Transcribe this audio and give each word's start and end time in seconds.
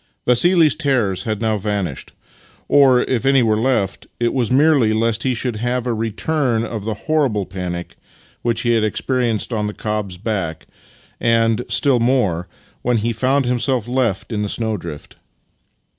Vassili's 0.25 0.73
terrors 0.73 1.25
had 1.25 1.41
now 1.41 1.59
vanished— 1.59 2.13
or, 2.67 3.01
if 3.01 3.23
any 3.23 3.43
were 3.43 3.55
left, 3.55 4.07
it 4.19 4.33
was 4.33 4.49
merely 4.51 4.93
lest 4.93 5.21
he 5.21 5.35
should 5.35 5.57
have 5.57 5.85
a 5.85 5.93
return 5.93 6.63
of 6.63 6.85
the 6.85 6.95
horrible 7.05 7.45
panic 7.45 7.95
which 8.41 8.61
he 8.61 8.71
had 8.71 8.83
experienced 8.83 9.53
on 9.53 9.67
the 9.67 9.75
cob's 9.75 10.17
back, 10.17 10.65
and, 11.19 11.63
still 11.69 11.99
more, 11.99 12.47
when 12.81 12.97
he 12.97 13.13
found 13.13 13.45
himself 13.45 13.87
left 13.87 14.31
in 14.31 14.41
the 14.41 14.49
snowdrift. 14.49 15.17